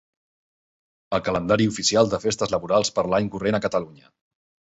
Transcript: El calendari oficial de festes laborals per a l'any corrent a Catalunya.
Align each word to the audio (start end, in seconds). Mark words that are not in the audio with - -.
El 1.17 1.21
calendari 1.27 1.67
oficial 1.73 2.09
de 2.13 2.21
festes 2.25 2.53
laborals 2.55 2.91
per 2.95 3.03
a 3.05 3.13
l'any 3.15 3.31
corrent 3.37 3.59
a 3.59 3.63
Catalunya. 3.69 4.09